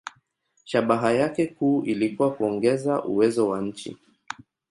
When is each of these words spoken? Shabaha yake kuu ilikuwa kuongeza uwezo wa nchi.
Shabaha 0.65 1.11
yake 1.13 1.47
kuu 1.47 1.83
ilikuwa 1.83 2.33
kuongeza 2.33 3.03
uwezo 3.03 3.47
wa 3.49 3.61
nchi. 3.61 3.97